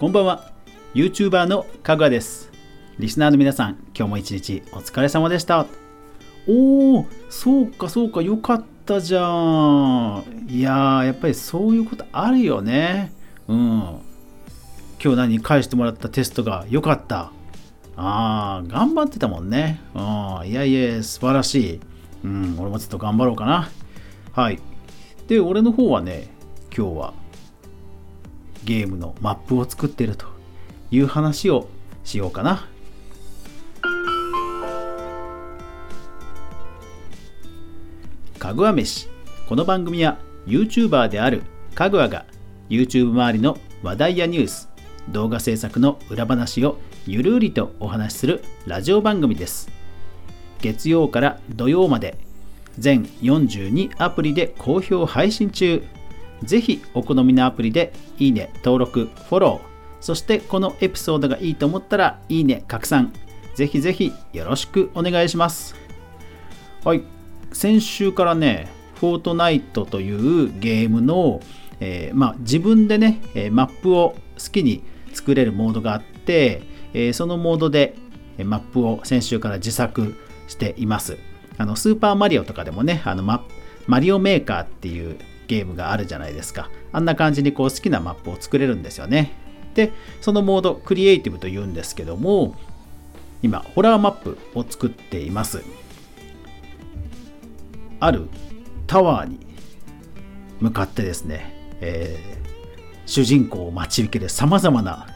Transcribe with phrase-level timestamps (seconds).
[0.00, 0.50] こんばんは。
[0.94, 2.50] YouTuber のかぐわです。
[2.98, 5.66] リスナーの皆さん今日も一日お疲れ様でした。
[6.48, 10.46] おーそうかそうかよかったじゃん。
[10.48, 13.12] いやーやっぱりそういうことあるよね。
[13.46, 13.58] うん。
[15.04, 17.30] 今日何返してもらったテストが良かった。
[17.94, 19.82] ああ頑張ってたもんね。
[19.94, 20.48] うん。
[20.48, 21.80] いやいや素晴らしい。
[22.24, 23.68] うん俺もちょっと頑張ろうかな。
[24.32, 24.58] はい。
[25.28, 26.30] で俺の方はね
[26.74, 27.19] 今日は
[28.64, 30.26] ゲームのマップを作ってると
[30.90, 31.68] いう話を
[32.04, 32.66] しようかな。
[38.38, 39.08] かぐわ飯。
[39.48, 41.42] この番組は YouTuber である
[41.74, 42.24] かぐわが
[42.68, 44.68] YouTube 周りの話題やニュース
[45.08, 49.68] 動画制作の裏話をゆるりとお話しするラジオ番組です。
[50.60, 52.18] 月曜から土曜まで
[52.78, 55.82] 全42アプリで好評配信中。
[56.42, 63.12] ぜひお好みのアプリでいいね、登録、フォロー、そしてこのエピソードがいいと思ったらいいね、拡散、
[63.54, 65.74] ぜひぜひよろしくお願いします。
[66.84, 67.02] はい、
[67.52, 71.40] 先週からね、フォートナイトというゲームの、
[71.80, 77.96] えー、まあ、自分でね、マップを好きに作れるモードがあって、えー、そのモードで
[78.44, 80.16] マップを先週から自作
[80.48, 81.18] しています。
[81.58, 83.44] あのスーパーマリオとかでもね、あのマ
[83.86, 85.18] マリオメーカーっていう
[85.50, 86.70] ゲームがあるじゃないですか。
[86.92, 89.32] あんな感じにこう好きなマップを作れるんですよね。
[89.74, 92.54] で、そのモード、クリエイティブと言うんですけども、
[93.42, 95.64] 今、ホラーマップを作っています。
[97.98, 98.28] ある
[98.86, 99.40] タワーに
[100.60, 105.08] 向かってですね、えー、主人公を待ち受けるさまざまな、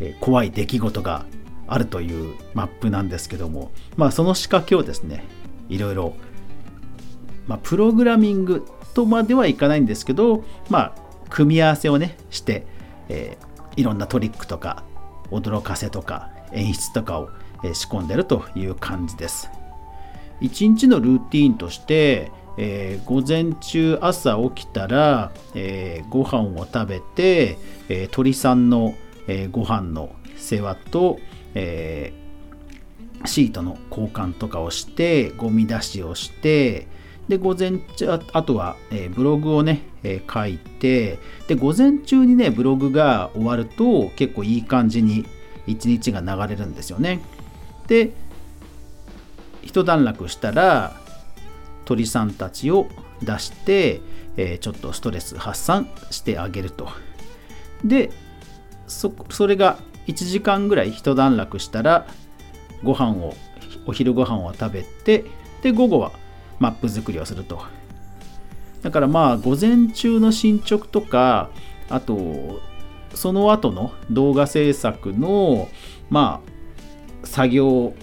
[0.00, 1.26] え、怖い出来事が
[1.66, 5.24] あるというマップなんですけども、まあ、その仕掛けをですね、
[5.68, 6.14] いろいろ、
[7.46, 10.92] まあ、プログラミングとまではいかないんですけど、まあ、
[11.30, 12.66] 組み合わせをね、して、
[13.08, 14.84] えー、いろんなトリックとか、
[15.30, 17.28] 驚かせとか、演出とかを、
[17.72, 19.48] 仕込んでるという感じです。
[20.40, 28.94] 一日のルーティンとして、えー、午前中朝起きたら、えー、ご飯を食べて、えー、鳥さんの、
[29.26, 31.18] えー、ご飯の世話と、
[31.54, 36.86] えー、シートの交換とかをしてゴミ出しをして
[37.28, 41.18] で、午前中、あとは、えー、ブログをね、えー、書いて、
[41.48, 45.24] で、午前中にね、ブログが終わると、結構いい感じに
[45.66, 47.20] 一日が流れるんですよね。
[47.86, 48.12] で、
[49.62, 51.00] 一段落したら、
[51.86, 52.88] 鳥さんたちを
[53.22, 54.00] 出して、
[54.36, 56.88] えー、ちょっとストレス発散してあげると。
[57.82, 58.10] で、
[58.86, 62.06] そそれが1時間ぐらい一段落したら、
[62.82, 63.34] ご飯を、
[63.86, 65.24] お昼ご飯を食べて、
[65.62, 66.12] で、午後は
[66.64, 67.62] マップ作りをすると。
[68.82, 71.50] だからまあ午前中の進捗とか
[71.90, 72.60] あと
[73.14, 75.68] その後の動画制作の
[76.10, 76.42] ま
[77.22, 77.94] あ作業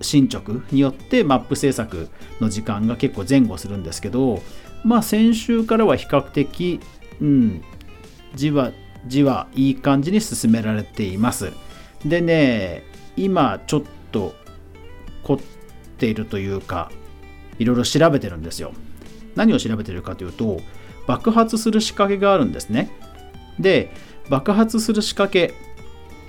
[0.00, 2.08] 進捗によってマップ制作
[2.40, 4.40] の時間が結構前後するんですけど
[4.84, 6.80] まあ先週からは比較的
[7.20, 7.62] うん
[8.34, 8.72] じわ
[9.06, 11.52] じわいい感じに進められています
[12.04, 12.84] でね
[13.16, 13.82] 今ちょっ
[14.12, 14.34] と
[15.24, 15.38] 凝っ
[15.98, 16.90] ているというか
[17.60, 18.72] いろいろ調べてるんですよ。
[19.36, 20.60] 何を調べてるかというと、
[21.06, 22.90] 爆発する仕掛けがあるんですね。
[23.60, 23.92] で、
[24.30, 25.54] 爆発する仕掛け、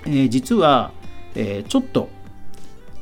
[0.04, 0.92] えー、実は、
[1.34, 2.10] えー、ちょっと、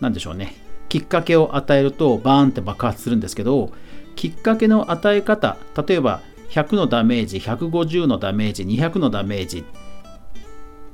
[0.00, 0.54] なんでしょうね、
[0.88, 3.72] きっかけを与えるとバーンって爆発するんですけど、
[4.14, 9.64] きっかけの与え方、例えば100のダメージ、150のダメージ、200のダメージ、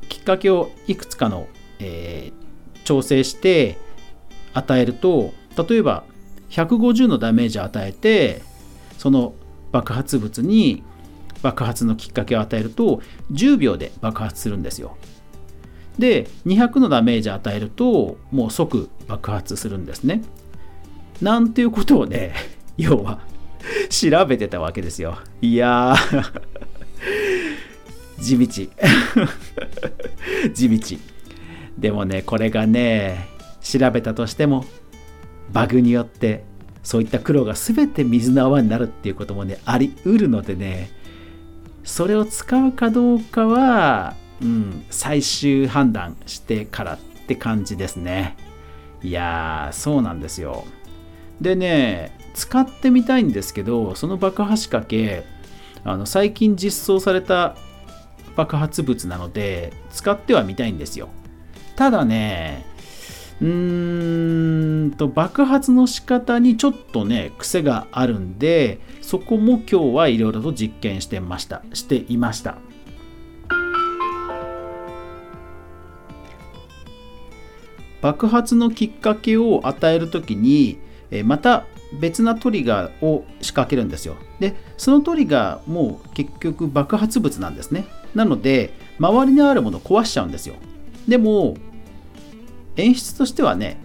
[0.08, 1.48] きっかけをいくつかの、
[1.80, 3.76] えー、調整して
[4.54, 5.34] 与えると、
[5.68, 6.04] 例えば
[6.50, 8.42] 150のダメージを与えて
[8.98, 9.34] その
[9.72, 10.82] 爆発物に
[11.42, 13.02] 爆発のきっかけを与えると
[13.32, 14.96] 10秒で爆発するんですよ。
[15.98, 20.22] で200のダメージを与えるともう即爆発するんですね。
[21.22, 22.34] なんていうことをね
[22.76, 23.20] 要は
[23.88, 25.18] 調べてたわけですよ。
[25.40, 26.42] いやー
[28.20, 28.46] 地道。
[30.52, 30.98] 地道。
[31.78, 33.28] でもねこれがね
[33.62, 34.64] 調べたとしても
[35.52, 36.44] バグによって
[36.82, 40.90] そういった苦労が全て水の泡になるっていうこともねありうるのでね
[41.84, 48.36] それを使うかどうかは、うん、最終判断してからって感じですね。
[49.02, 50.64] いやーそうなんですよ。
[51.40, 55.24] でね使ってみたいんですけどその爆破仕掛け
[55.84, 57.56] あの最近実装された
[58.36, 61.08] 爆発物なので使ってはみたいんですよ。
[61.76, 62.64] ただね
[63.40, 71.62] うーんと爆発の仕方にちょっとね癖があるんでそこも今日はいろいろと実験してました。
[71.74, 72.56] していました。
[78.00, 80.78] 爆発のきっかけを与える時に
[81.24, 81.66] また
[82.00, 84.16] 別なトリガーを仕掛けるんですよ。
[84.38, 87.86] でそのトリガーも結局爆発物なんですね。
[88.14, 90.54] なので周りにあるものを壊しちゃうんですよ。
[91.08, 91.56] でも
[92.76, 93.78] 演出としてはね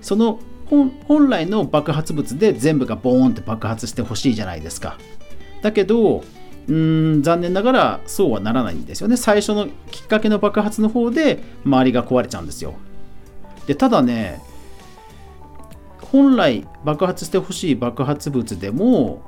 [0.00, 4.98] その本来の爆発物で全部がボーンって爆発してほしいじゃないですか。
[5.62, 9.16] だけどうーん残念ながらそうはならないんですよね。
[9.16, 12.74] 最初のきっかけの爆発の方で周りが壊れちゃうんですよ。
[13.66, 14.40] でただね
[16.00, 19.22] 本来爆発してほしい爆発物でも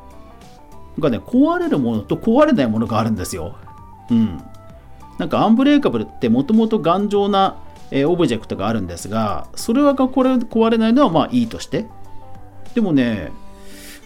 [0.98, 3.56] がね壊れるものと壊れないものがあるんですよ。
[4.10, 4.42] うん。
[5.18, 7.56] なんかアンブレイカブルってもともと頑丈な
[7.90, 11.86] えオブジェクトがあるんですがそれはこれ壊れないのはまあいいとして。
[12.74, 13.32] でもね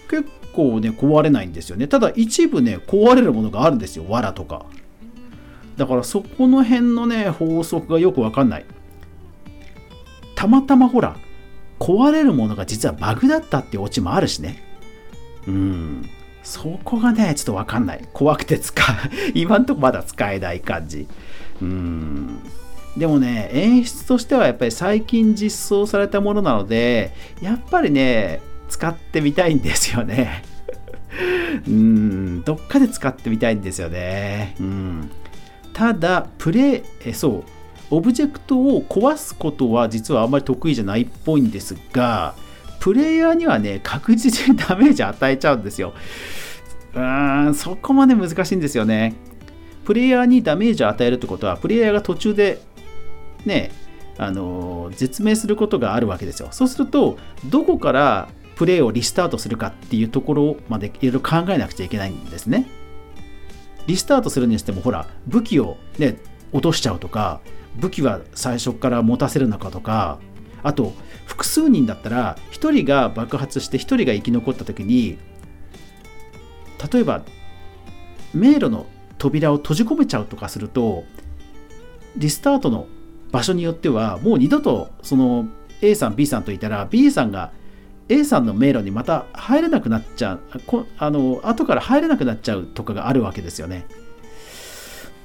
[0.08, 1.88] 結構ね壊れないんですよね。
[1.88, 4.04] ただ一部ね壊れるものがあるんですよ。
[4.08, 4.66] 藁とか。
[5.76, 8.66] だからそこの辺のね法則がよくわかんない。
[10.34, 11.16] たまたまほら
[11.78, 14.62] 壊れるものが実はバグだったっていうオチもあるしね。
[15.46, 16.08] うん。
[16.42, 18.08] そこがねちょっとわかんない。
[18.12, 18.96] 怖くて使う。
[19.34, 21.06] 今んとこまだ使えない感じ。
[21.62, 22.38] うん。
[22.96, 30.42] でもね演出としてはやっぱり最近実装されたものなのでやっぱりね使ってみたいんですよね。
[31.66, 34.54] うんどっかで使ってみたいんですよね。
[34.60, 35.10] うん。
[35.72, 37.60] ただプレイそう
[37.90, 42.34] オブジェクトを壊すことは実はあんまり得意じゃないっぽいんですが
[42.78, 45.92] プレイヤーにはね確実に ダメージ与えちゃうんですよ。
[46.94, 49.14] うーんそこまで難しいんですよね。
[49.84, 52.60] プレイヤーにダメージを与えるってことはプレイヤーが途中で
[53.44, 53.70] ね、
[54.18, 56.48] あの絶命することがあるわけですよ。
[56.50, 62.66] そうすると、どこからプレイをリスタートするかっていうところまでいろいろ考えなくちゃいけないんですね。
[63.86, 66.18] リスタートするにしても、ほら、武器を、ね、
[66.52, 67.40] 落としちゃうとか、
[67.76, 70.18] 武器は最初から持たせるのかとか、
[70.62, 70.92] あと、
[71.24, 75.18] 複数人だったら、1人が爆発して1人が生き残った時に、
[76.92, 77.22] 例えば、
[78.34, 78.86] 迷路の
[79.18, 81.04] 扉を閉じ込めちゃうとかすると、
[82.16, 82.86] リスタートの
[83.32, 85.48] 場所によってはもう二度とその
[85.82, 87.52] A さん B さんといたら B さんが
[88.08, 90.40] A さんの迷路にまた入れなくなっちゃう
[90.98, 93.86] あの後から入れなくなっちゃうとかがあるわけですよね。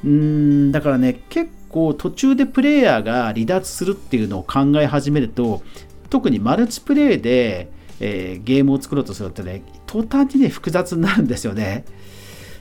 [0.04, 5.64] うんだからね結構途中でプレイヤーが離脱するっていうのを考え始めると
[6.12, 11.86] 特にマルチプレイで、えー、ゲームを作ろうとするとね途端にね複雑になるんですよね。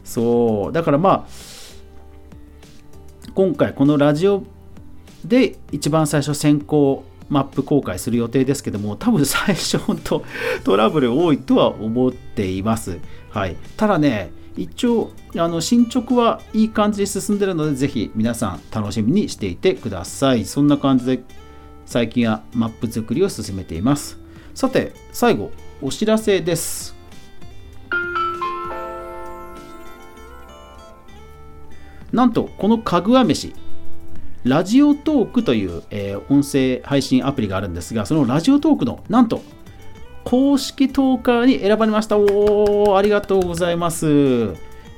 [0.04, 1.28] そうだからまあ
[3.34, 4.44] 今回このラジオ
[5.24, 10.22] で一番最初先行マップ公開する予定ですけども多分最初本当
[10.64, 12.98] トラブル多いとは思っています、
[13.30, 20.44] はい、ただね一応あの進捗はいい感じで進んでるのでぜひ皆さん楽しみにしていてください。
[20.44, 21.24] そんな感じで
[21.86, 24.18] 最近はマップ作りを進めています。
[24.54, 25.50] さて最後
[25.82, 26.94] お知らせです。
[32.12, 33.54] なんとこのかぐわ飯
[34.44, 39.42] ラジオトークという、えー、音声配信アプリがあるんですが、そのラジオトークのなんと
[40.24, 42.18] 公式トーカーに選ばれました。
[42.18, 44.06] おー、ありがとうございます。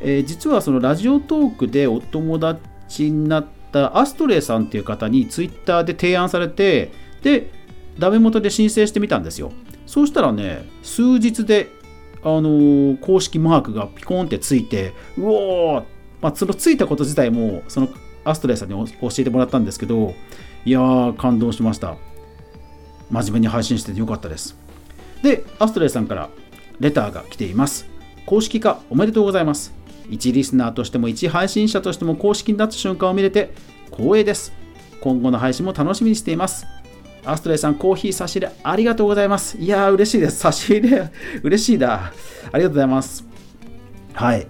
[0.00, 7.50] えー、実はそのラジオトークでお友達になったアストレイさんっていう方にツイッターで提案されて、で、
[7.98, 9.52] ダメ元で申請してみたんですよ。
[9.86, 11.68] そうしたらね、数日で、
[12.22, 15.84] あのー、公式マークがピコンってついて、うおー、
[16.20, 17.88] まあ、そのついたこと自体も、その
[18.26, 20.14] アストレイさんに教えてもらったんですけど、
[20.64, 21.96] いやー、感動しました。
[23.10, 24.56] 真面目に配信しててよかったです。
[25.22, 26.28] で、アストレイさんから
[26.80, 27.86] レターが来ています。
[28.26, 29.72] 公式化おめでとうございます。
[30.10, 33.52] 一リスナーとしても一配信者としても公式になった瞬間を見れて
[33.90, 34.52] 光栄です。
[35.00, 36.66] 今後の配信も楽しみにしています。
[37.24, 39.56] アストレイさん、コーヒー差し入れありがとうございます。
[39.58, 40.38] いやー、嬉しいです。
[40.38, 41.10] 差し入れ、
[41.42, 42.12] 嬉しいだ。
[42.52, 43.24] ありがとうございます。
[44.14, 44.46] はい。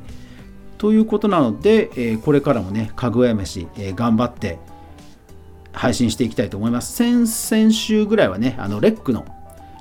[0.79, 4.59] ということなので、えー、これからもね、かぐわ飯、えー、頑張って
[5.73, 6.95] 配信していきたいと思います。
[6.95, 9.25] 先々週ぐらいはね、あのレックの、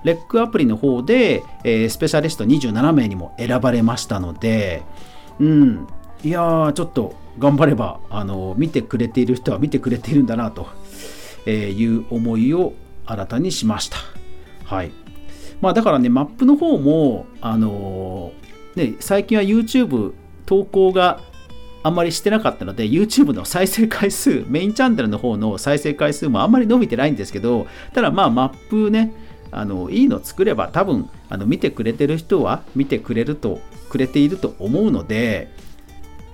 [0.03, 4.83] レックアプリの方で、えー、スペシャリスト27名にも選ばれましたので、
[5.39, 5.87] うん、
[6.23, 10.67] いやー、ちょっと頑張れば、あの見てくれている人は見てくれているんだなと
[11.49, 12.73] いう思いを
[13.05, 13.97] 新たにしました。
[14.63, 14.91] はい。
[15.61, 18.31] まあだからね、マップの方も、あの
[18.75, 20.13] ね、最近は YouTube
[20.45, 21.21] 投稿が
[21.83, 29.13] あんまりしてなかったので YouTube の再生回数メインチャンネルの方の再生回数もあんまり伸びてないんですけどただまあマップね
[29.51, 33.59] あのいいの作れば多分あの見てくれてる人は見てくれると
[33.89, 35.51] くれていると思うので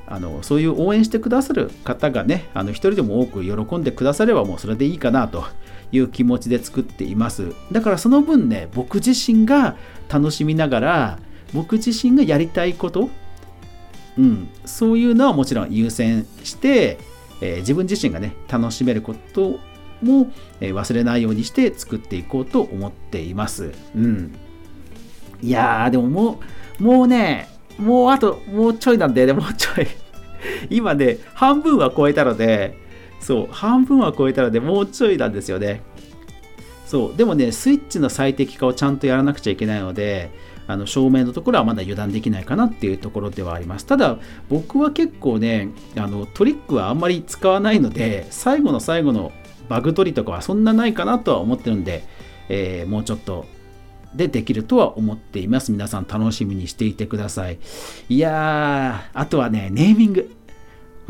[0.07, 5.45] あのそういう応援してくださる方がねあの一人でも多く喜んでくださればもうそれでいいかなと
[5.91, 7.53] いう気持ちで作っています。
[7.71, 9.75] だからその分ね僕自身が
[10.09, 11.19] 楽しみながら
[11.53, 13.09] 僕自身がやりたいこと
[14.21, 16.99] うん、そういうのはもちろん優先して、
[17.41, 19.59] えー、自分自身がね楽しめること
[20.03, 23.71] も、えー、忘れないようにして作っていこうと思っています。
[23.95, 24.35] うん、
[25.41, 26.39] いやーでもも
[26.79, 27.49] うもうね
[27.79, 29.87] もうあともうちょいなんでね もうちょい
[30.69, 32.77] 今ね半分は超えたので
[33.19, 35.81] そう半分は超えたのでもうちょいなんですよね。
[36.85, 40.29] そうでもねスイッチの最適化をちゃんとやらなくちゃいけないので
[40.67, 43.85] あの照明のところはまだ油断できないかなっていうところではあります。
[43.85, 44.17] ただ
[44.49, 49.31] 僕は結構ねあのトリックはあんまり使わないので最後の最後の
[49.69, 52.03] バグ取りとかはそんなないかなとは思ってるんで、
[52.49, 53.45] えー、もうちょっと
[54.13, 55.71] でできるとは思っています。
[55.71, 57.59] 皆さん楽しみにしていてください。
[58.09, 60.35] いやーあとはねネーミング。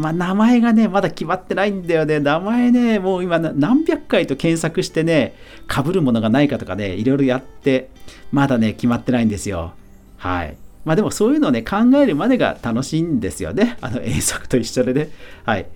[0.01, 2.19] まあ、名前がね、まだ決まってないんだよね。
[2.19, 5.35] 名前ね、もう今何百回と検索してね、
[5.69, 7.89] 被るものがないかとかね、いろいろやって、
[8.31, 9.73] まだね、決まってないんですよ。
[10.17, 10.57] はい。
[10.83, 13.77] まあでもそういうのをね、考えるまでが楽しいんですよね。
[13.81, 15.09] あの遠足と一緒でね。
[15.45, 15.67] はい。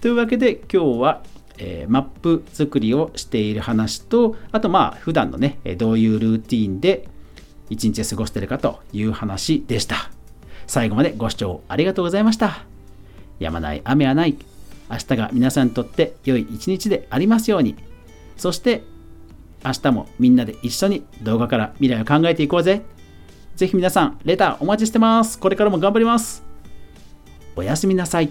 [0.00, 1.22] というわけで今日は、
[1.58, 7.08] えー、マップ作りをしている話と、あとまあ普段のね、どういうルーティンで
[7.70, 10.10] 一日過ごしてるかという話でした。
[10.66, 12.69] 最後までご視聴ありがとうございました。
[13.40, 14.36] やまない雨はない。
[14.88, 17.74] 明日が皆さんにとって良い一日でありますように。
[18.36, 18.82] そして
[19.64, 22.82] 明日もみんなで一緒に動画から未来を考えていこうぜ。
[23.56, 25.38] ぜひ皆さん、レターお待ちしてます。
[25.38, 26.42] これからも頑張ります。
[27.56, 28.30] おやすみなさい。